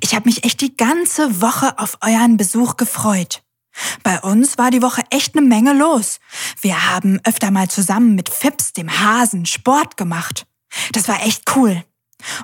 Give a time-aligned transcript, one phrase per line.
[0.00, 3.42] Ich habe mich echt die ganze Woche auf euren Besuch gefreut.
[4.02, 6.18] Bei uns war die Woche echt eine Menge los.
[6.60, 10.46] Wir haben öfter mal zusammen mit Fips, dem Hasen, Sport gemacht.
[10.92, 11.84] Das war echt cool.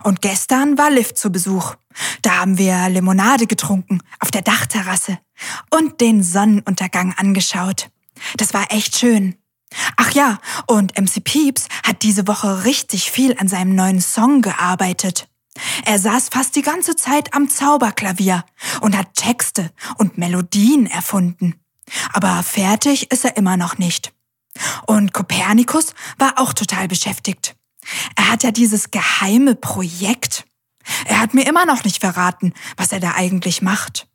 [0.03, 1.75] Und gestern war Liv zu Besuch.
[2.23, 5.19] Da haben wir Limonade getrunken auf der Dachterrasse
[5.71, 7.91] und den Sonnenuntergang angeschaut.
[8.37, 9.37] Das war echt schön.
[9.97, 15.29] Ach ja, und MC Peeps hat diese Woche richtig viel an seinem neuen Song gearbeitet.
[15.85, 18.45] Er saß fast die ganze Zeit am Zauberklavier
[18.81, 21.55] und hat Texte und Melodien erfunden.
[22.13, 24.13] Aber fertig ist er immer noch nicht.
[24.87, 27.55] Und Kopernikus war auch total beschäftigt.
[28.17, 30.45] Er hat ja dieses geheime Projekt.
[31.05, 34.09] Er hat mir immer noch nicht verraten, was er da eigentlich macht.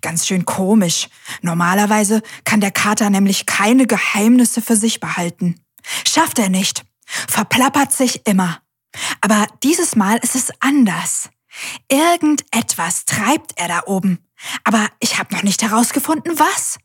[0.00, 1.08] Ganz schön komisch.
[1.42, 5.60] Normalerweise kann der Kater nämlich keine Geheimnisse für sich behalten.
[6.06, 6.84] Schafft er nicht.
[7.06, 8.60] Verplappert sich immer.
[9.20, 11.30] Aber dieses Mal ist es anders.
[11.88, 14.18] Irgendetwas treibt er da oben.
[14.64, 16.78] Aber ich habe noch nicht herausgefunden, was.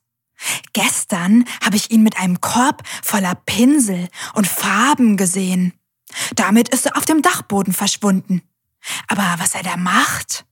[0.73, 5.73] Gestern habe ich ihn mit einem Korb voller Pinsel und Farben gesehen.
[6.36, 8.42] Damit ist er auf dem Dachboden verschwunden.
[9.08, 10.46] Aber was er da macht?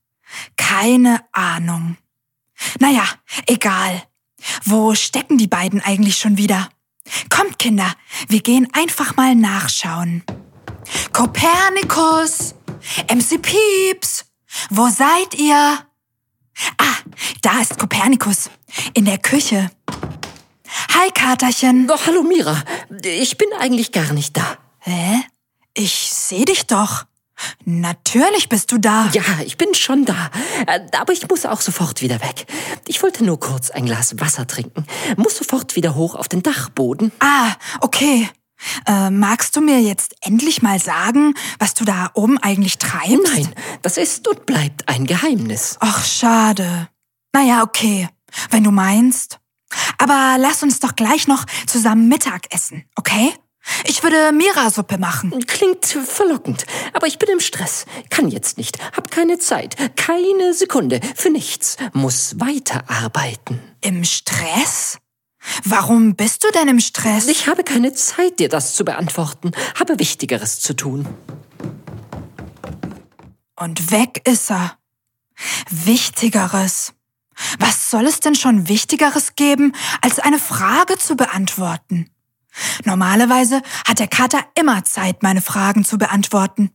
[0.58, 1.98] Keine Ahnung.
[2.80, 3.04] Naja,
[3.48, 4.04] egal.
[4.64, 6.70] Wo stecken die beiden eigentlich schon wieder?
[7.30, 7.92] Kommt, Kinder,
[8.28, 10.24] wir gehen einfach mal nachschauen.
[11.14, 12.56] Kopernikus!
[13.08, 14.26] MC Pieps!
[14.70, 15.80] Wo seid ihr?
[16.78, 16.96] Ah,
[17.42, 18.50] da ist Kopernikus.
[18.94, 19.70] In der Küche.
[20.94, 21.88] Hi, Katerchen.
[21.88, 22.64] Doch, hallo Mira.
[23.04, 24.58] Ich bin eigentlich gar nicht da.
[24.80, 25.22] Hä?
[25.74, 27.06] Ich seh dich doch.
[27.64, 29.10] Natürlich bist du da.
[29.14, 30.30] Ja, ich bin schon da.
[30.68, 32.46] Äh, aber ich muss auch sofort wieder weg.
[32.88, 34.86] Ich wollte nur kurz ein Glas Wasser trinken.
[35.16, 37.12] Muss sofort wieder hoch auf den Dachboden.
[37.20, 38.30] Ah, okay.
[38.86, 43.34] Äh, magst du mir jetzt endlich mal sagen, was du da oben eigentlich treibst?
[43.34, 45.78] Nein, das ist und bleibt ein Geheimnis.
[45.80, 46.90] Ach, schade.
[47.34, 48.10] Naja, okay,
[48.50, 49.40] wenn du meinst.
[49.98, 53.34] Aber lass uns doch gleich noch zusammen Mittag essen, okay?
[53.86, 55.46] Ich würde Mira-Suppe machen.
[55.46, 57.86] Klingt verlockend, aber ich bin im Stress.
[58.10, 63.62] Kann jetzt nicht, hab keine Zeit, keine Sekunde, für nichts, muss weiterarbeiten.
[63.82, 64.98] Im Stress?
[65.64, 67.28] Warum bist du denn im Stress?
[67.28, 71.08] Ich habe keine Zeit, dir das zu beantworten, habe Wichtigeres zu tun.
[73.56, 74.78] Und weg ist er.
[75.70, 76.94] Wichtigeres.
[77.58, 82.10] Was soll es denn schon Wichtigeres geben, als eine Frage zu beantworten?
[82.84, 86.72] Normalerweise hat der Kater immer Zeit, meine Fragen zu beantworten.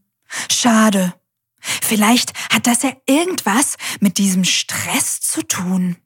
[0.50, 1.14] Schade.
[1.60, 5.96] Vielleicht hat das ja irgendwas mit diesem Stress zu tun.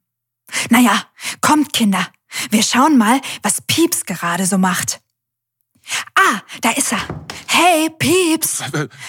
[0.70, 1.04] Naja,
[1.40, 2.06] kommt Kinder,
[2.50, 5.00] wir schauen mal, was Pieps gerade so macht.
[6.14, 7.00] Ah, da ist er.
[7.46, 8.62] Hey, Pieps.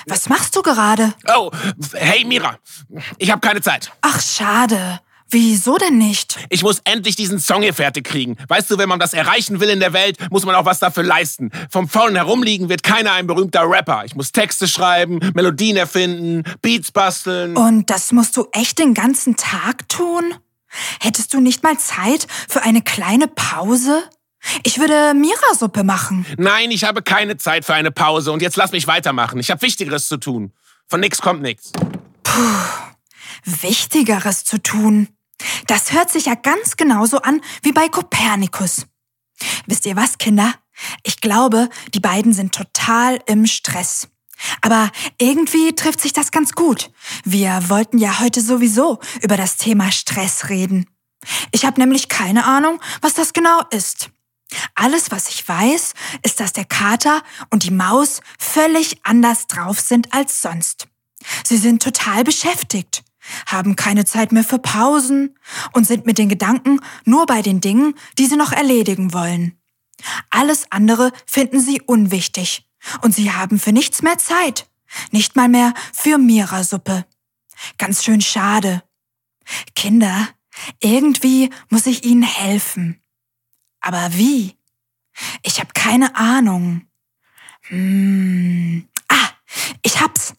[0.07, 1.13] Was machst du gerade?
[1.27, 1.51] Oh,
[1.93, 2.57] hey Mira.
[3.17, 3.91] Ich habe keine Zeit.
[4.01, 4.99] Ach, schade.
[5.31, 6.37] Wieso denn nicht?
[6.49, 8.35] Ich muss endlich diesen Song hier fertig kriegen.
[8.47, 11.03] Weißt du, wenn man das erreichen will in der Welt, muss man auch was dafür
[11.03, 11.51] leisten.
[11.69, 14.05] Vom faulen Herumliegen wird keiner ein berühmter Rapper.
[14.05, 17.55] Ich muss Texte schreiben, Melodien erfinden, Beats basteln.
[17.55, 20.33] Und das musst du echt den ganzen Tag tun?
[20.99, 24.03] Hättest du nicht mal Zeit für eine kleine Pause?
[24.63, 26.25] Ich würde Mira-Suppe machen.
[26.37, 28.31] Nein, ich habe keine Zeit für eine Pause.
[28.31, 29.39] Und jetzt lass mich weitermachen.
[29.39, 30.53] Ich habe Wichtigeres zu tun.
[30.87, 31.71] Von nix kommt nix.
[32.23, 32.41] Puh,
[33.45, 35.09] Wichtigeres zu tun.
[35.67, 38.85] Das hört sich ja ganz genauso an wie bei Kopernikus.
[39.67, 40.53] Wisst ihr was, Kinder?
[41.03, 44.07] Ich glaube, die beiden sind total im Stress.
[44.61, 46.91] Aber irgendwie trifft sich das ganz gut.
[47.23, 50.87] Wir wollten ja heute sowieso über das Thema Stress reden.
[51.51, 54.09] Ich habe nämlich keine Ahnung, was das genau ist.
[54.73, 55.93] Alles, was ich weiß,
[56.23, 57.21] ist, dass der Kater
[57.51, 60.87] und die Maus völlig anders drauf sind als sonst.
[61.43, 63.03] Sie sind total beschäftigt
[63.45, 65.37] haben keine Zeit mehr für Pausen
[65.73, 69.57] und sind mit den Gedanken nur bei den Dingen, die sie noch erledigen wollen.
[70.29, 72.68] Alles andere finden sie unwichtig
[73.01, 74.69] und sie haben für nichts mehr Zeit,
[75.11, 77.05] nicht mal mehr für Mira-Suppe.
[77.77, 78.83] Ganz schön schade.
[79.75, 80.29] Kinder,
[80.79, 83.01] irgendwie muss ich ihnen helfen.
[83.81, 84.55] Aber wie?
[85.43, 86.87] Ich habe keine Ahnung.
[87.63, 88.87] Hm.
[89.07, 89.29] Ah,
[89.83, 90.33] ich hab's.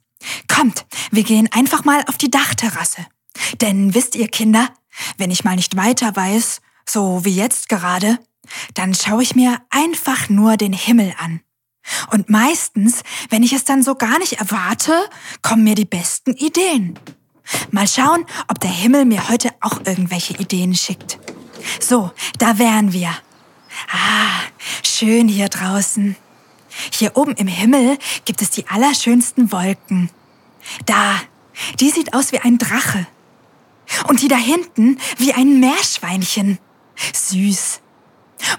[0.49, 3.07] Kommt, wir gehen einfach mal auf die Dachterrasse.
[3.61, 4.69] Denn wisst ihr, Kinder,
[5.17, 8.19] wenn ich mal nicht weiter weiß, so wie jetzt gerade,
[8.75, 11.41] dann schaue ich mir einfach nur den Himmel an.
[12.11, 14.93] Und meistens, wenn ich es dann so gar nicht erwarte,
[15.43, 16.99] kommen mir die besten Ideen.
[17.71, 21.19] Mal schauen, ob der Himmel mir heute auch irgendwelche Ideen schickt.
[21.81, 23.11] So, da wären wir.
[23.93, 24.41] Ah,
[24.83, 26.17] schön hier draußen.
[26.93, 30.11] Hier oben im Himmel gibt es die allerschönsten Wolken.
[30.87, 31.21] Da,
[31.79, 33.07] die sieht aus wie ein Drache.
[34.09, 36.59] Und die da hinten wie ein Meerschweinchen.
[37.13, 37.81] Süß.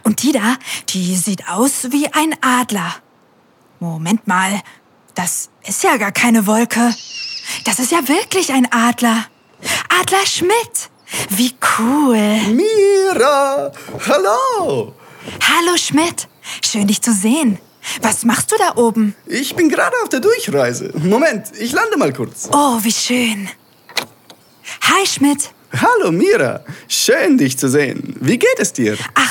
[0.04, 0.58] Und die da,
[0.90, 2.94] die sieht aus wie ein Adler.
[3.82, 4.62] Moment mal,
[5.16, 6.94] das ist ja gar keine Wolke.
[7.66, 9.26] Das ist ja wirklich ein Adler.
[10.00, 10.92] Adler Schmidt.
[11.32, 12.40] Wie cool.
[12.54, 13.72] Mira,
[14.08, 14.94] hallo.
[15.42, 16.28] Hallo Schmidt.
[16.64, 17.58] Schön dich zu sehen.
[18.04, 19.16] Was machst du da oben?
[19.26, 20.94] Ich bin gerade auf der Durchreise.
[21.00, 22.50] Moment, ich lande mal kurz.
[22.54, 23.50] Oh, wie schön.
[24.84, 25.56] Hi Schmidt.
[25.74, 28.16] Hallo Mira, schön dich zu sehen.
[28.20, 28.96] Wie geht es dir?
[29.16, 29.31] Ach,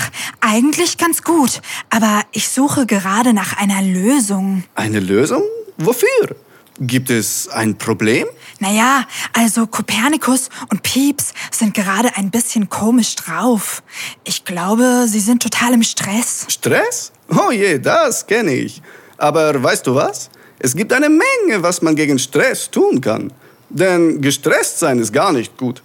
[0.50, 1.60] eigentlich ganz gut.
[1.90, 4.64] Aber ich suche gerade nach einer Lösung.
[4.74, 5.42] Eine Lösung?
[5.78, 6.36] Wofür?
[6.80, 8.26] Gibt es ein Problem?
[8.58, 13.82] Naja, also Kopernikus und Pieps sind gerade ein bisschen komisch drauf.
[14.24, 16.46] Ich glaube, sie sind total im Stress.
[16.48, 17.12] Stress?
[17.28, 18.82] Oh je, das kenne ich.
[19.18, 20.30] Aber weißt du was?
[20.58, 23.32] Es gibt eine Menge, was man gegen Stress tun kann.
[23.68, 25.82] Denn gestresst sein ist gar nicht gut.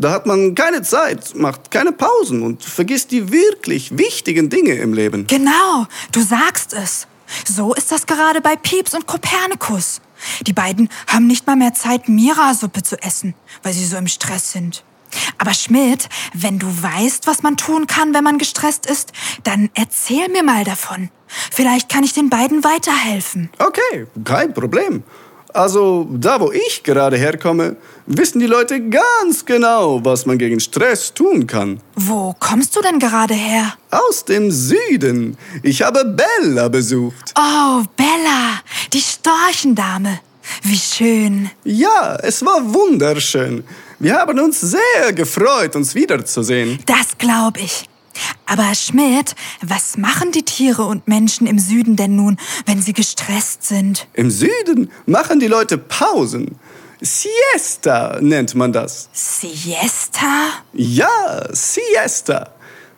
[0.00, 4.94] Da hat man keine Zeit, macht keine Pausen und vergisst die wirklich wichtigen Dinge im
[4.94, 5.26] Leben.
[5.26, 7.08] Genau, du sagst es.
[7.44, 10.00] So ist das gerade bei Pieps und Kopernikus.
[10.46, 13.34] Die beiden haben nicht mal mehr Zeit, Mira-Suppe zu essen,
[13.64, 14.84] weil sie so im Stress sind.
[15.36, 19.12] Aber Schmidt, wenn du weißt, was man tun kann, wenn man gestresst ist,
[19.42, 21.10] dann erzähl mir mal davon.
[21.50, 23.50] Vielleicht kann ich den beiden weiterhelfen.
[23.58, 25.02] Okay, kein Problem.
[25.54, 31.14] Also da, wo ich gerade herkomme, wissen die Leute ganz genau, was man gegen Stress
[31.14, 31.80] tun kann.
[31.96, 33.74] Wo kommst du denn gerade her?
[33.90, 35.36] Aus dem Süden.
[35.62, 37.34] Ich habe Bella besucht.
[37.36, 38.60] Oh, Bella,
[38.92, 40.20] die Storchendame.
[40.62, 41.50] Wie schön.
[41.64, 43.64] Ja, es war wunderschön.
[43.98, 46.78] Wir haben uns sehr gefreut, uns wiederzusehen.
[46.86, 47.88] Das glaube ich.
[48.46, 53.64] Aber Schmidt, was machen die Tiere und Menschen im Süden denn nun, wenn sie gestresst
[53.64, 54.06] sind?
[54.14, 56.58] Im Süden machen die Leute Pausen.
[57.00, 59.08] Siesta nennt man das.
[59.12, 60.50] Siesta?
[60.72, 62.52] Ja, Siesta.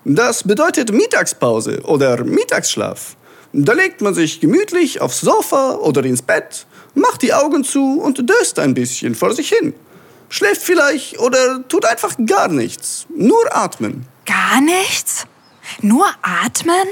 [0.04, 3.16] Das bedeutet Mittagspause oder Mittagsschlaf.
[3.52, 8.30] Da legt man sich gemütlich aufs Sofa oder ins Bett, macht die Augen zu und
[8.30, 9.74] döst ein bisschen vor sich hin.
[10.28, 13.06] Schläft vielleicht oder tut einfach gar nichts.
[13.14, 14.06] Nur atmen.
[14.40, 15.26] Gar nichts?
[15.82, 16.88] Nur atmen?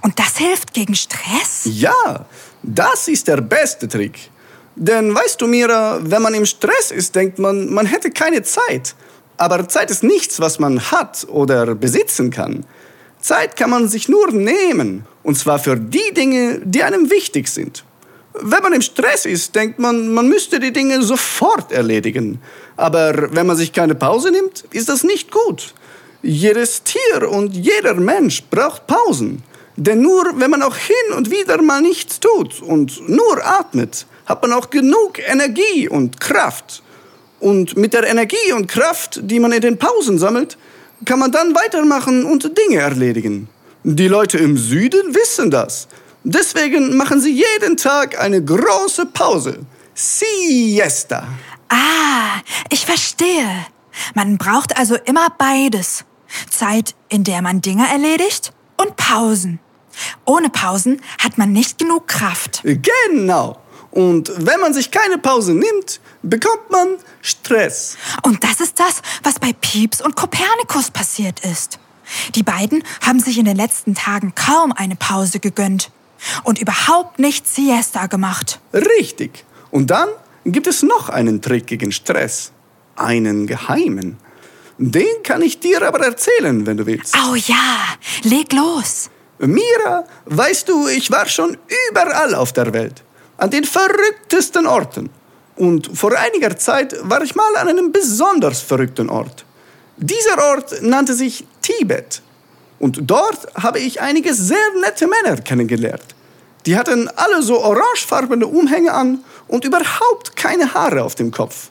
[0.00, 1.62] Und das hilft gegen Stress?
[1.64, 2.26] Ja,
[2.62, 4.30] das ist der beste Trick.
[4.74, 8.94] Denn weißt du, Mira, wenn man im Stress ist, denkt man, man hätte keine Zeit.
[9.36, 12.66] Aber Zeit ist nichts, was man hat oder besitzen kann.
[13.20, 15.06] Zeit kann man sich nur nehmen.
[15.22, 17.84] Und zwar für die Dinge, die einem wichtig sind.
[18.34, 22.40] Wenn man im Stress ist, denkt man, man müsste die Dinge sofort erledigen.
[22.76, 25.74] Aber wenn man sich keine Pause nimmt, ist das nicht gut.
[26.22, 29.42] Jedes Tier und jeder Mensch braucht Pausen.
[29.76, 34.42] Denn nur wenn man auch hin und wieder mal nichts tut und nur atmet, hat
[34.42, 36.82] man auch genug Energie und Kraft.
[37.38, 40.56] Und mit der Energie und Kraft, die man in den Pausen sammelt,
[41.04, 43.48] kann man dann weitermachen und Dinge erledigen.
[43.84, 45.86] Die Leute im Süden wissen das.
[46.24, 49.58] Deswegen machen sie jeden Tag eine große Pause.
[49.94, 51.28] Siesta.
[51.68, 53.66] Ah, ich verstehe.
[54.14, 56.04] Man braucht also immer beides.
[56.50, 59.60] Zeit, in der man Dinge erledigt und Pausen.
[60.24, 62.62] Ohne Pausen hat man nicht genug Kraft.
[62.64, 63.60] Genau.
[63.90, 67.96] Und wenn man sich keine Pause nimmt, bekommt man Stress.
[68.22, 71.78] Und das ist das, was bei Pieps und Kopernikus passiert ist.
[72.34, 75.90] Die beiden haben sich in den letzten Tagen kaum eine Pause gegönnt
[76.44, 78.60] und überhaupt nicht Siesta gemacht.
[78.72, 79.44] Richtig.
[79.70, 80.08] Und dann
[80.44, 82.52] gibt es noch einen Trick gegen Stress.
[82.96, 84.18] Einen geheimen.
[84.78, 87.14] Den kann ich dir aber erzählen, wenn du willst.
[87.16, 89.10] Oh ja, leg los.
[89.38, 91.56] Mira, weißt du, ich war schon
[91.90, 93.02] überall auf der Welt.
[93.38, 95.10] An den verrücktesten Orten.
[95.56, 99.44] Und vor einiger Zeit war ich mal an einem besonders verrückten Ort.
[99.96, 102.22] Dieser Ort nannte sich Tibet.
[102.78, 106.04] Und dort habe ich einige sehr nette Männer kennengelernt.
[106.66, 111.70] Die hatten alle so orangefarbene Umhänge an und überhaupt keine Haare auf dem Kopf.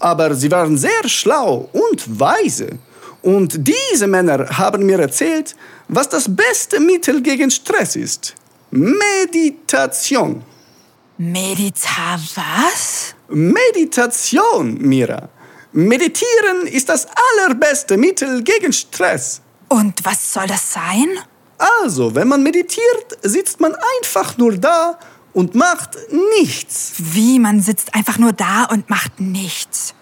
[0.00, 2.78] Aber sie waren sehr schlau und weise.
[3.22, 5.56] Und diese Männer haben mir erzählt,
[5.88, 8.34] was das beste Mittel gegen Stress ist.
[8.70, 10.42] Meditation.
[11.16, 13.14] Medita was?
[13.28, 15.28] Meditation, Mira.
[15.72, 19.40] Meditieren ist das allerbeste Mittel gegen Stress.
[19.68, 21.08] Und was soll das sein?
[21.82, 24.98] Also, wenn man meditiert, sitzt man einfach nur da
[25.38, 25.90] und macht
[26.40, 26.94] nichts.
[26.98, 29.94] Wie, man sitzt einfach nur da und macht nichts.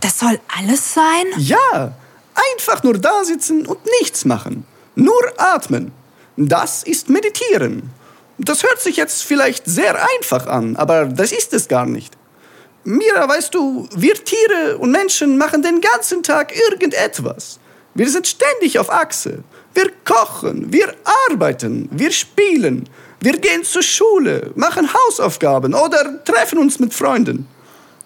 [0.00, 1.24] Das soll alles sein?
[1.38, 1.94] Ja,
[2.52, 4.66] einfach nur da sitzen und nichts machen.
[4.94, 5.92] Nur atmen.
[6.36, 7.88] Das ist Meditieren.
[8.36, 12.12] Das hört sich jetzt vielleicht sehr einfach an, aber das ist es gar nicht.
[12.84, 17.58] Mira, weißt du, wir Tiere und Menschen machen den ganzen Tag irgendetwas.
[17.94, 19.42] Wir sind ständig auf Achse.
[19.72, 20.94] Wir kochen, wir
[21.30, 22.90] arbeiten, wir spielen,
[23.22, 27.46] wir gehen zur Schule, machen Hausaufgaben oder treffen uns mit Freunden.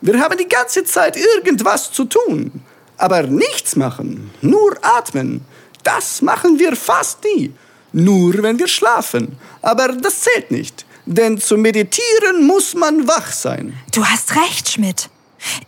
[0.02, 2.52] Wir haben die ganze Zeit irgendwas zu tun.
[2.99, 5.42] Aber nichts machen, nur atmen,
[5.82, 7.52] das machen wir fast nie.
[7.92, 9.38] Nur wenn wir schlafen.
[9.62, 10.85] Aber das zählt nicht.
[11.06, 13.75] Denn zum Meditieren muss man wach sein.
[13.92, 15.08] Du hast recht, Schmidt.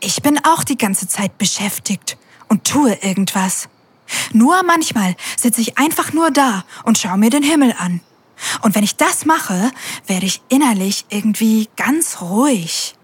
[0.00, 3.68] Ich bin auch die ganze Zeit beschäftigt und tue irgendwas.
[4.32, 8.00] Nur manchmal sitze ich einfach nur da und schaue mir den Himmel an.
[8.62, 9.70] Und wenn ich das mache,
[10.06, 12.94] werde ich innerlich irgendwie ganz ruhig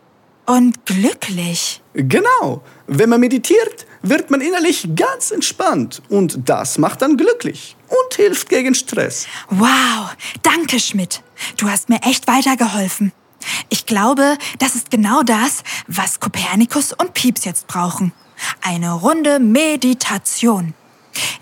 [0.47, 1.83] und glücklich.
[1.95, 2.63] Genau.
[2.87, 6.03] Wenn man meditiert, wird man innerlich ganz entspannt.
[6.09, 9.27] Und das macht dann glücklich und hilft gegen Stress.
[9.49, 11.23] Wow, danke Schmidt.
[11.57, 13.13] Du hast mir echt weitergeholfen.
[13.69, 18.13] Ich glaube, das ist genau das, was Kopernikus und Pieps jetzt brauchen.
[18.63, 20.75] Eine runde Meditation.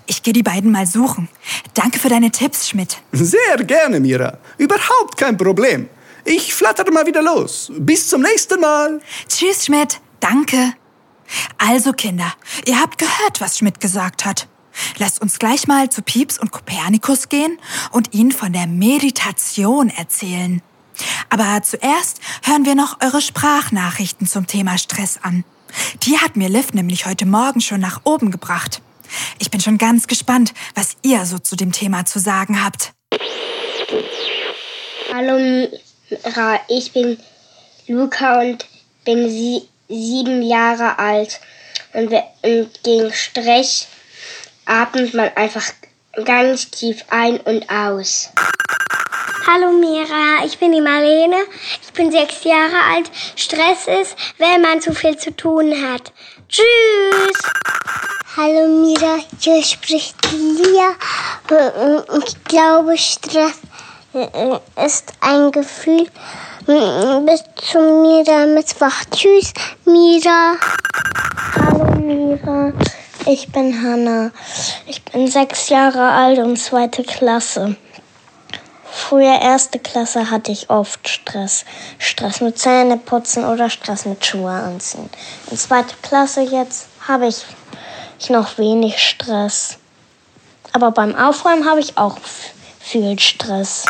[0.05, 1.29] Ich gehe die beiden mal suchen.
[1.73, 2.97] Danke für deine Tipps, Schmidt.
[3.11, 4.37] Sehr gerne, Mira.
[4.57, 5.89] Überhaupt kein Problem.
[6.25, 7.71] Ich flattere mal wieder los.
[7.77, 9.01] Bis zum nächsten Mal.
[9.27, 9.99] Tschüss, Schmidt.
[10.19, 10.73] Danke.
[11.57, 12.33] Also, Kinder,
[12.65, 14.47] ihr habt gehört, was Schmidt gesagt hat.
[14.97, 17.57] Lasst uns gleich mal zu Pieps und Kopernikus gehen
[17.91, 20.61] und ihnen von der Meditation erzählen.
[21.29, 25.43] Aber zuerst hören wir noch eure Sprachnachrichten zum Thema Stress an.
[26.03, 28.81] Die hat mir Liv nämlich heute Morgen schon nach oben gebracht.
[29.39, 32.93] Ich bin schon ganz gespannt, was ihr so zu dem Thema zu sagen habt.
[35.13, 37.17] Hallo Mira, ich bin
[37.87, 38.65] Luca und
[39.05, 41.39] bin sie sieben Jahre alt.
[41.93, 43.87] Und, und gegen Stress
[44.65, 45.65] atmet man einfach
[46.25, 48.31] ganz tief ein und aus.
[49.45, 51.45] Hallo Mira, ich bin die Marlene.
[51.81, 53.11] Ich bin sechs Jahre alt.
[53.35, 56.13] Stress ist, wenn man zu viel zu tun hat.
[56.53, 57.39] Tschüss!
[58.37, 60.91] Hallo Mira, hier spricht Lia.
[62.27, 63.57] Ich glaube, Stress
[64.85, 66.05] ist ein Gefühl.
[66.67, 69.03] Bis zum Mira Mittwoch.
[69.09, 69.51] Tschüss,
[69.85, 70.53] Mira.
[71.55, 72.71] Hallo Mira,
[73.25, 74.29] ich bin Hanna.
[74.85, 77.77] Ich bin sechs Jahre alt und zweite Klasse.
[79.13, 81.65] Früher erste Klasse hatte ich oft Stress.
[81.99, 85.07] Stress mit Zähneputzen oder Stress mit Schuhe anziehen.
[85.51, 87.45] In zweite Klasse jetzt habe ich
[88.31, 89.77] noch wenig Stress.
[90.71, 92.17] Aber beim Aufräumen habe ich auch
[92.79, 93.85] viel Stress.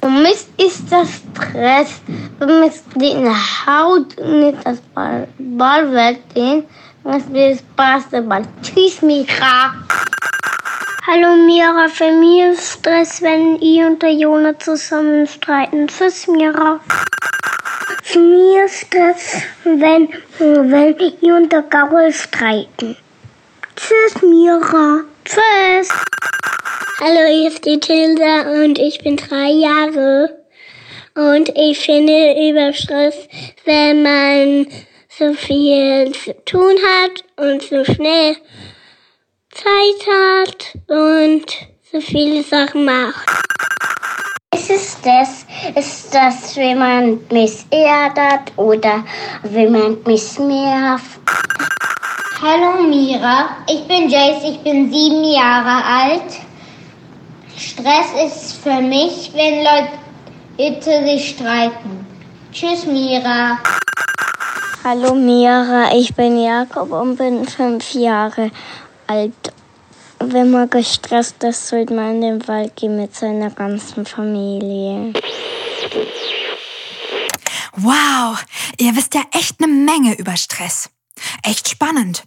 [0.00, 1.90] Für mich ist das Stress,
[2.38, 3.30] wenn mich die
[3.66, 6.64] Haut nicht das Ball, Ball weggehen,
[7.04, 8.44] dann ist das Basketball.
[8.62, 9.74] Tschüss, Mira.
[11.08, 15.86] Hallo Mira, für mich ist Stress, wenn ich und der Jona zusammen streiten.
[15.86, 16.80] Tschüss, Mira.
[18.02, 20.08] Für mich ist Stress, wenn,
[20.40, 22.96] wenn ich und der Gaul streiten.
[23.76, 25.04] Tschüss, Mira.
[25.24, 25.90] Tschüss.
[26.98, 30.36] Hallo, hier ist die Tilda und ich bin drei Jahre.
[31.14, 33.28] Und ich finde über Stress,
[33.64, 34.66] wenn man
[35.08, 38.38] so viel zu tun hat und so schnell
[39.56, 41.46] Zeit hat und
[41.90, 43.26] so viele Sachen macht.
[44.50, 49.02] Es ist das, ist das, wenn man mich ärgert oder
[49.44, 51.18] wenn man mich nervt.
[52.42, 56.32] Hallo Mira, ich bin Jace, ich bin sieben Jahre alt.
[57.56, 62.06] Stress ist für mich, wenn Leute sich streiten.
[62.52, 63.58] Tschüss Mira.
[64.84, 68.50] Hallo Mira, ich bin Jakob und bin fünf Jahre
[69.06, 69.52] alt.
[70.18, 75.12] Wenn man gestresst ist, sollte man in den Wald gehen mit seiner ganzen Familie.
[77.76, 78.42] Wow,
[78.78, 80.88] ihr wisst ja echt eine Menge über Stress.
[81.42, 82.24] Echt spannend.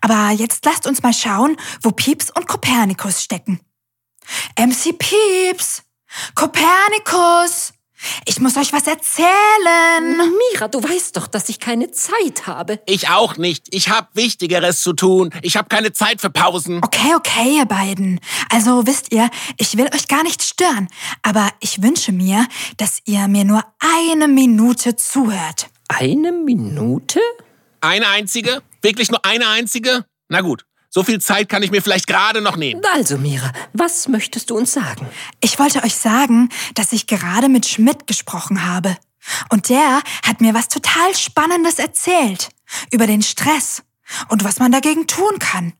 [0.00, 3.60] Aber jetzt lasst uns mal schauen, wo Pieps und Kopernikus stecken.
[4.58, 5.82] MC Pieps!
[6.34, 7.72] Kopernikus!
[8.24, 9.26] Ich muss euch was erzählen.
[10.52, 12.80] Mira, du weißt doch, dass ich keine Zeit habe.
[12.86, 13.66] Ich auch nicht.
[13.70, 15.30] Ich hab Wichtigeres zu tun.
[15.42, 16.80] Ich hab keine Zeit für Pausen.
[16.84, 18.20] Okay, okay, ihr beiden.
[18.50, 20.88] Also wisst ihr, ich will euch gar nicht stören,
[21.22, 23.62] aber ich wünsche mir, dass ihr mir nur
[24.04, 25.68] eine Minute zuhört.
[25.88, 27.20] Eine Minute?
[27.80, 28.62] Eine einzige?
[28.82, 30.04] Wirklich nur eine einzige?
[30.28, 30.64] Na gut.
[30.96, 32.80] So viel Zeit kann ich mir vielleicht gerade noch nehmen.
[32.94, 35.06] Also, Mira, was möchtest du uns sagen?
[35.42, 38.96] Ich wollte euch sagen, dass ich gerade mit Schmidt gesprochen habe.
[39.50, 42.48] Und der hat mir was total Spannendes erzählt.
[42.92, 43.82] Über den Stress.
[44.30, 45.74] Und was man dagegen tun kann.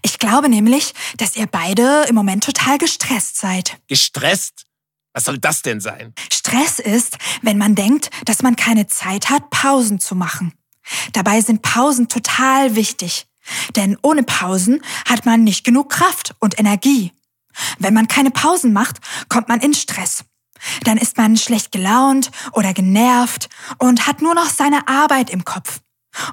[0.00, 3.76] Ich glaube nämlich, dass ihr beide im Moment total gestresst seid.
[3.88, 4.64] Gestresst?
[5.12, 6.14] Was soll das denn sein?
[6.32, 10.54] Stress ist, wenn man denkt, dass man keine Zeit hat, Pausen zu machen.
[11.12, 13.26] Dabei sind Pausen total wichtig.
[13.76, 17.12] Denn ohne Pausen hat man nicht genug Kraft und Energie.
[17.78, 20.24] Wenn man keine Pausen macht, kommt man in Stress.
[20.84, 25.80] Dann ist man schlecht gelaunt oder genervt und hat nur noch seine Arbeit im Kopf.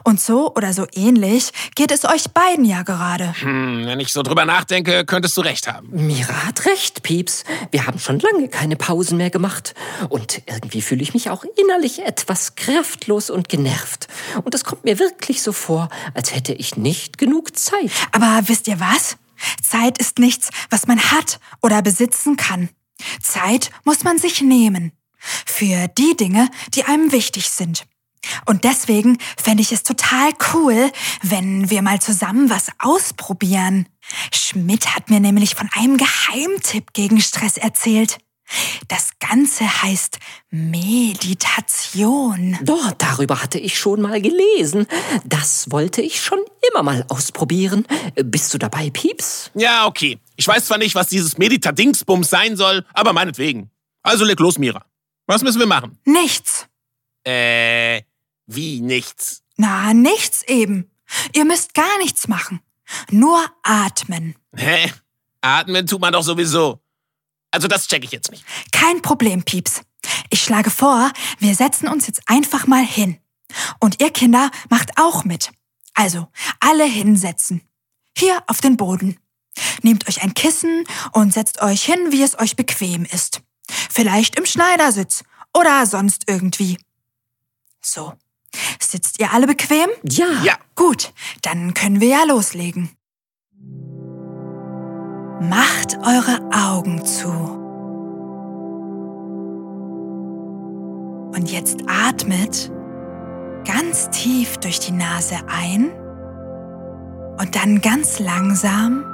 [0.04, 3.34] Und so oder so ähnlich geht es euch beiden ja gerade.
[3.40, 5.90] Hm, wenn ich so drüber nachdenke, könntest du recht haben.
[5.92, 7.44] Mira hat recht, Pieps.
[7.72, 9.74] Wir haben schon lange keine Pausen mehr gemacht.
[10.10, 14.08] Und irgendwie fühle ich mich auch innerlich etwas kraftlos und genervt.
[14.44, 17.92] Und es kommt mir wirklich so vor, als hätte ich nicht genug Zeit.
[18.12, 19.18] Aber wisst ihr was?
[19.62, 22.70] Zeit ist nichts, was man hat oder besitzen kann.
[23.22, 24.92] Zeit muss man sich nehmen.
[25.46, 27.86] Für die Dinge, die einem wichtig sind.
[28.46, 33.88] Und deswegen fände ich es total cool, wenn wir mal zusammen was ausprobieren.
[34.34, 38.18] Schmidt hat mir nämlich von einem Geheimtipp gegen Stress erzählt.
[38.88, 40.18] Das Ganze heißt
[40.50, 41.38] Meditation.
[42.64, 44.88] Doch, darüber hatte ich schon mal gelesen.
[45.24, 46.40] Das wollte ich schon
[46.72, 47.86] immer mal ausprobieren.
[48.16, 49.52] Bist du dabei, Pieps?
[49.54, 50.18] Ja, okay.
[50.36, 53.70] Ich weiß zwar nicht, was dieses Meditadingsbums sein soll, aber meinetwegen.
[54.02, 54.84] Also leg los, Mira.
[55.28, 56.00] Was müssen wir machen?
[56.06, 56.66] Nichts.
[57.24, 58.02] Äh,
[58.50, 59.44] wie nichts?
[59.58, 60.90] Na, nichts eben.
[61.34, 62.62] Ihr müsst gar nichts machen.
[63.12, 64.36] Nur atmen.
[64.56, 64.92] Hä?
[65.42, 66.82] Atmen tut man doch sowieso.
[67.52, 68.44] Also das check ich jetzt nicht.
[68.72, 69.82] Kein Problem, Pieps.
[70.32, 73.18] Ich schlage vor, wir setzen uns jetzt einfach mal hin.
[73.80, 75.52] Und ihr Kinder macht auch mit.
[75.94, 76.28] Also,
[76.60, 77.62] alle hinsetzen.
[78.18, 79.20] Hier auf den Boden.
[79.84, 83.42] Nehmt euch ein Kissen und setzt euch hin, wie es euch bequem ist.
[83.92, 86.78] Vielleicht im Schneidersitz oder sonst irgendwie.
[87.82, 88.14] So.
[88.80, 89.90] Sitzt ihr alle bequem?
[90.04, 90.28] Ja.
[90.44, 90.58] Ja.
[90.76, 92.90] Gut, dann können wir ja loslegen.
[95.42, 97.30] Macht eure Augen zu.
[101.36, 102.72] Und jetzt atmet
[103.66, 105.92] ganz tief durch die Nase ein
[107.40, 109.06] und dann ganz langsam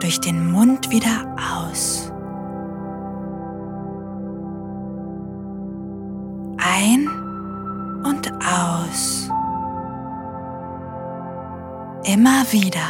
[0.00, 2.12] durch den Mund wieder aus.
[12.08, 12.88] Immer wieder.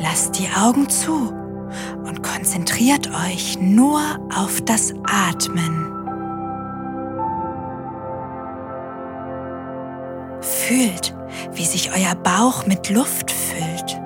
[0.00, 1.34] Lasst die Augen zu
[2.06, 4.00] und konzentriert euch nur
[4.34, 5.92] auf das Atmen.
[10.40, 11.14] Fühlt,
[11.52, 14.00] wie sich euer Bauch mit Luft füllt,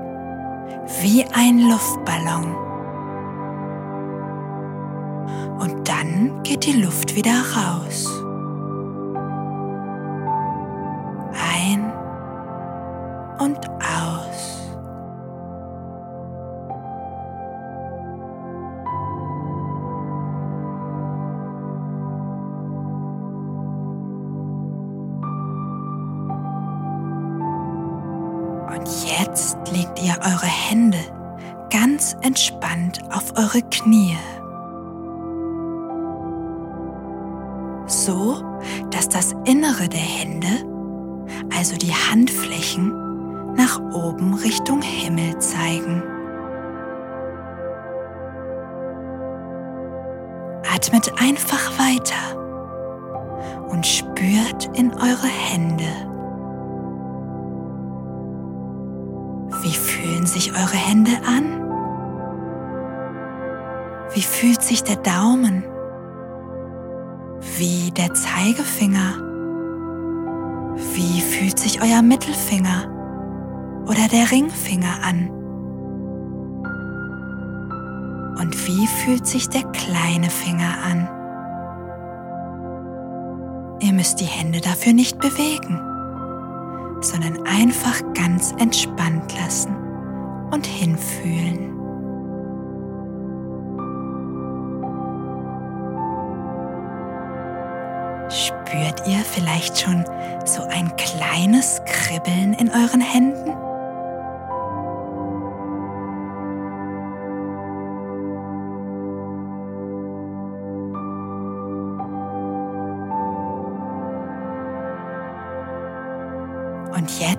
[1.03, 2.57] wie ein Luftballon.
[5.61, 8.22] Und dann geht die Luft wieder raus.
[45.13, 46.03] Himmel zeigen.
[50.75, 52.39] Atmet einfach weiter
[53.69, 55.85] und spürt in eure Hände.
[59.63, 61.61] Wie fühlen sich eure Hände an?
[64.15, 65.65] Wie fühlt sich der Daumen?
[67.59, 69.19] Wie der Zeigefinger?
[70.95, 72.92] Wie fühlt sich euer Mittelfinger
[73.87, 75.29] oder der Ringfinger an?
[78.39, 81.09] Und wie fühlt sich der kleine Finger an?
[83.81, 85.81] Ihr müsst die Hände dafür nicht bewegen,
[87.01, 89.75] sondern einfach ganz entspannt lassen
[90.53, 91.73] und hinfühlen.
[98.29, 100.05] Spürt ihr vielleicht schon
[100.45, 103.53] so ein kleines Kribbeln in euren Händen?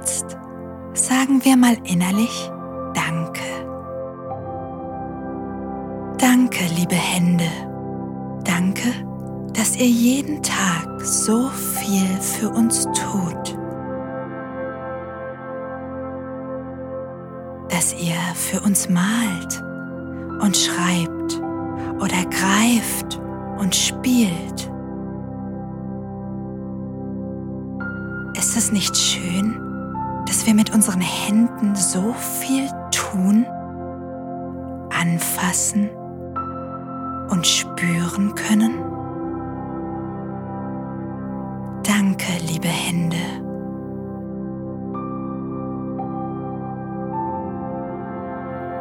[0.04, 0.38] Jetzt
[0.94, 2.52] sagen wir mal innerlich
[2.94, 3.42] Danke.
[6.20, 7.50] Danke, liebe Hände.
[8.44, 8.94] Danke,
[9.54, 13.58] dass ihr jeden Tag so viel für uns tut.
[17.70, 19.64] Dass ihr für uns malt
[20.42, 21.42] und schreibt
[22.00, 23.20] oder greift
[23.58, 24.70] und spielt.
[28.38, 29.33] Ist es nicht schön,
[30.46, 33.46] wir mit unseren Händen so viel tun,
[34.90, 35.90] anfassen
[37.30, 38.76] und spüren können?
[41.84, 43.18] Danke, liebe Hände.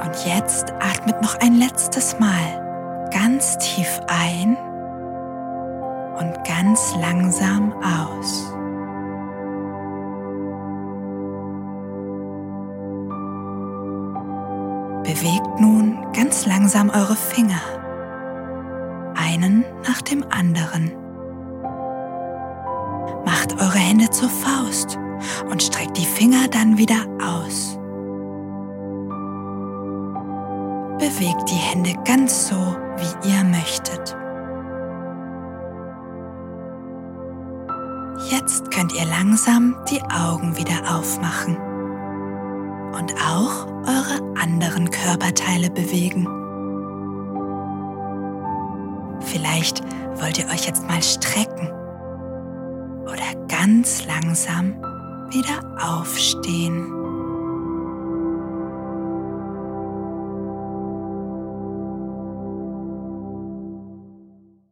[0.05, 4.57] Und jetzt atmet noch ein letztes Mal ganz tief ein
[6.18, 8.53] und ganz langsam aus.
[15.04, 17.60] Bewegt nun ganz langsam eure Finger,
[19.16, 20.92] einen nach dem anderen.
[23.24, 24.96] Macht eure Hände zur Faust
[25.50, 27.76] und streckt die Finger dann wieder aus.
[31.00, 34.16] Bewegt die Hände ganz so, wie ihr möchtet.
[38.30, 41.71] Jetzt könnt ihr langsam die Augen wieder aufmachen
[42.94, 46.26] und auch eure anderen Körperteile bewegen.
[49.20, 49.83] Vielleicht
[50.20, 51.68] wollt ihr euch jetzt mal strecken
[53.05, 54.74] oder ganz langsam
[55.31, 56.92] wieder aufstehen.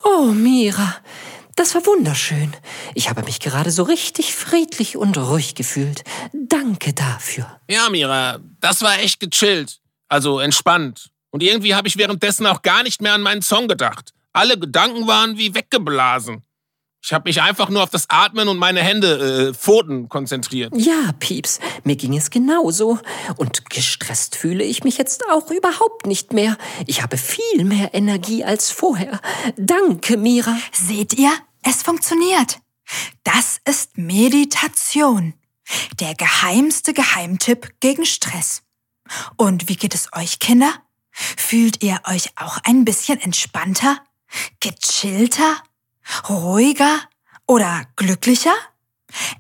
[0.04, 0.96] Oh, Mira,
[1.56, 2.54] das war wunderschön.
[2.94, 6.02] Ich habe mich gerade so richtig friedlich und ruhig gefühlt.
[6.32, 7.60] Danke dafür.
[7.68, 9.80] Ja, Mira, das war echt gechillt.
[10.08, 11.10] Also entspannt.
[11.30, 14.12] Und irgendwie habe ich währenddessen auch gar nicht mehr an meinen Song gedacht.
[14.32, 16.42] Alle Gedanken waren wie weggeblasen.
[17.02, 20.72] Ich habe mich einfach nur auf das Atmen und meine Hände, äh, Pfoten konzentriert.
[20.76, 22.98] Ja, Pieps, mir ging es genauso.
[23.36, 26.58] Und gestresst fühle ich mich jetzt auch überhaupt nicht mehr.
[26.86, 29.20] Ich habe viel mehr Energie als vorher.
[29.56, 30.56] Danke, Mira.
[30.72, 31.32] Seht ihr?
[31.62, 32.58] Es funktioniert.
[33.24, 35.34] Das ist Meditation.
[36.00, 38.62] Der geheimste Geheimtipp gegen Stress.
[39.36, 40.72] Und wie geht es euch, Kinder?
[41.12, 43.98] Fühlt ihr euch auch ein bisschen entspannter,
[44.60, 45.62] gechillter,
[46.28, 47.00] ruhiger
[47.46, 48.54] oder glücklicher?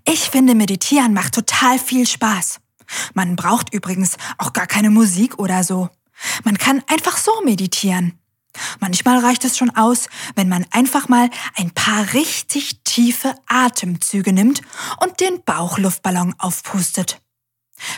[0.04, 2.60] Ich finde, Meditieren macht total viel Spaß.
[3.14, 5.88] Man braucht übrigens auch gar keine Musik oder so.
[6.44, 8.18] Man kann einfach so meditieren.
[8.80, 14.62] Manchmal reicht es schon aus, wenn man einfach mal ein paar richtig tiefe Atemzüge nimmt
[15.00, 17.20] und den Bauchluftballon aufpustet.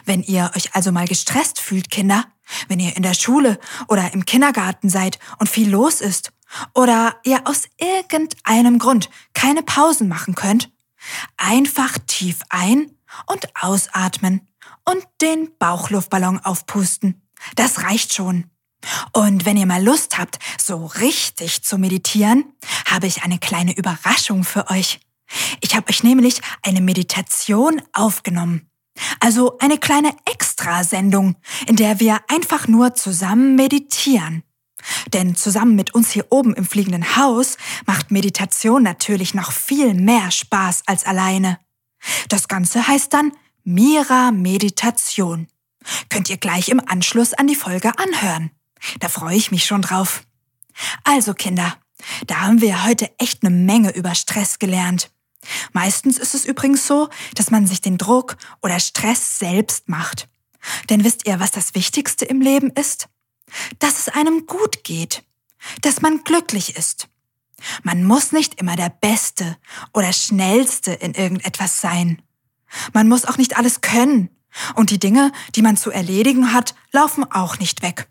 [0.05, 2.25] Wenn ihr euch also mal gestresst fühlt, Kinder,
[2.69, 6.33] wenn ihr in der Schule oder im Kindergarten seid und viel los ist,
[6.75, 10.71] oder ihr aus irgendeinem Grund keine Pausen machen könnt,
[11.37, 12.91] einfach tief ein-
[13.27, 14.49] und ausatmen
[14.85, 17.23] und den Bauchluftballon aufpusten.
[17.57, 18.51] Das reicht schon.
[19.13, 22.45] Und wenn ihr mal Lust habt, so richtig zu meditieren,
[22.87, 25.01] habe ich eine kleine Überraschung für euch.
[25.61, 28.72] Ich habe euch nämlich eine Meditation aufgenommen.
[29.21, 31.37] Also eine kleine Extrasendung,
[31.67, 34.43] in der wir einfach nur zusammen meditieren.
[35.13, 40.31] Denn zusammen mit uns hier oben im fliegenden Haus macht Meditation natürlich noch viel mehr
[40.31, 41.59] Spaß als alleine.
[42.29, 43.33] Das Ganze heißt dann
[43.65, 45.47] Mira Meditation.
[46.09, 48.51] Könnt ihr gleich im Anschluss an die Folge anhören.
[49.01, 50.25] Da freue ich mich schon drauf.
[51.05, 51.77] Also Kinder,
[52.27, 55.11] da haben wir heute echt eine Menge über Stress gelernt.
[55.73, 60.29] Meistens ist es übrigens so, dass man sich den Druck oder Stress selbst macht.
[60.91, 63.09] Denn wisst ihr, was das Wichtigste im Leben ist?
[63.79, 65.25] Dass es einem gut geht,
[65.83, 67.09] dass man glücklich ist.
[67.83, 69.57] Man muss nicht immer der Beste
[69.93, 72.23] oder Schnellste in irgendetwas sein.
[72.93, 74.31] Man muss auch nicht alles können.
[74.75, 78.09] Und die Dinge, die man zu erledigen hat, laufen auch nicht weg.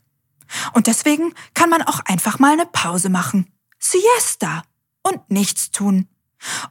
[0.73, 3.51] Und deswegen kann man auch einfach mal eine Pause machen.
[3.79, 4.63] Siesta
[5.03, 6.07] und nichts tun.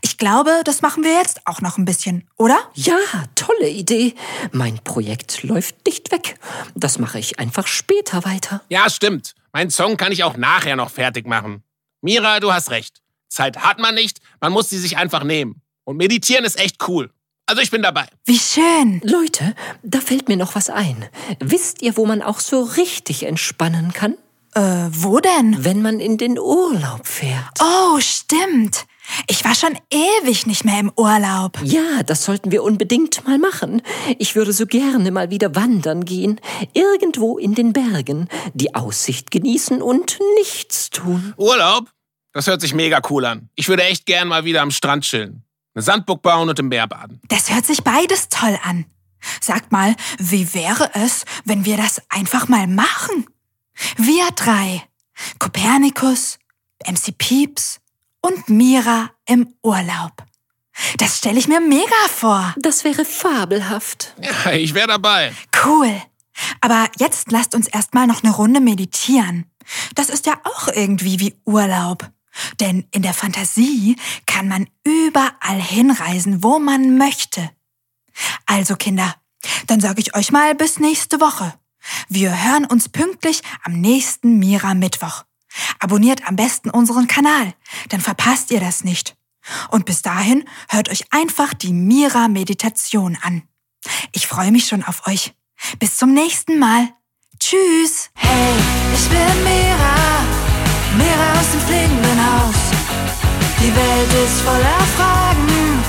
[0.02, 2.58] Ich glaube, das machen wir jetzt auch noch ein bisschen, oder?
[2.74, 2.98] Ja,
[3.36, 4.16] tolle Idee.
[4.52, 6.40] Mein Projekt läuft nicht weg.
[6.76, 8.62] Das mache ich einfach später weiter.
[8.70, 9.36] Ja, stimmt.
[9.52, 11.64] Mein Song kann ich auch nachher noch fertig machen.
[12.02, 13.02] Mira, du hast recht.
[13.30, 15.62] Zeit hat man nicht, man muss sie sich einfach nehmen.
[15.84, 17.12] Und meditieren ist echt cool.
[17.48, 18.08] Also ich bin dabei.
[18.26, 19.02] Wie schön.
[19.04, 21.08] Leute, da fällt mir noch was ein.
[21.40, 24.18] Wisst ihr, wo man auch so richtig entspannen kann?
[24.56, 25.64] Äh, wo denn?
[25.64, 27.60] Wenn man in den Urlaub fährt.
[27.62, 28.86] Oh, stimmt.
[29.28, 31.60] Ich war schon ewig nicht mehr im Urlaub.
[31.64, 33.82] Ja, das sollten wir unbedingt mal machen.
[34.18, 36.40] Ich würde so gerne mal wieder wandern gehen.
[36.74, 38.28] Irgendwo in den Bergen.
[38.54, 41.34] Die Aussicht genießen und nichts tun.
[41.38, 41.92] Urlaub?
[42.34, 43.50] Das hört sich mega cool an.
[43.56, 45.44] Ich würde echt gern mal wieder am Strand chillen.
[45.74, 47.22] Eine Sandburg bauen und im Meer baden.
[47.28, 48.86] Das hört sich beides toll an.
[49.42, 53.26] Sagt mal, wie wäre es, wenn wir das einfach mal machen?
[53.98, 54.84] Wir drei.
[55.40, 56.38] Kopernikus,
[56.86, 57.80] MC Pieps
[58.26, 60.26] und Mira im Urlaub.
[60.98, 62.56] Das stelle ich mir mega vor.
[62.58, 64.16] Das wäre fabelhaft.
[64.20, 65.32] Ja, ich wäre dabei.
[65.64, 66.02] Cool.
[66.60, 69.46] Aber jetzt lasst uns erstmal noch eine Runde meditieren.
[69.94, 72.10] Das ist ja auch irgendwie wie Urlaub.
[72.60, 77.52] Denn in der Fantasie kann man überall hinreisen, wo man möchte.
[78.48, 79.16] Also Kinder,
[79.68, 81.54] dann sage ich euch mal bis nächste Woche.
[82.10, 85.24] Wir hören uns pünktlich am nächsten Mira Mittwoch.
[85.80, 87.54] Abonniert am besten unseren Kanal,
[87.90, 89.16] dann verpasst ihr das nicht.
[89.70, 93.44] Und bis dahin hört euch einfach die Mira Meditation an.
[94.12, 95.34] Ich freue mich schon auf euch.
[95.80, 96.90] Bis zum nächsten Mal.
[97.40, 98.10] Tschüss.
[98.16, 98.54] Hey,
[98.94, 100.24] ich bin Mira,
[100.98, 102.56] Mira aus dem fliegenden Haus.
[103.60, 105.84] Die Welt ist voller Fragen.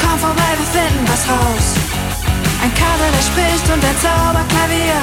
[0.00, 1.74] Komm vorbei, wir finden was raus.
[2.62, 5.00] Ein Kater, der spricht und ein Zauberklavier.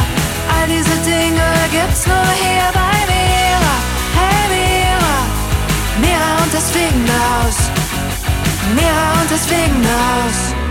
[0.55, 3.42] All diese Dinge gibt's nur hier bei Mira.
[6.01, 7.57] Mira, und das fliegende Haus.
[8.75, 10.62] Mira und das fliegende Haus.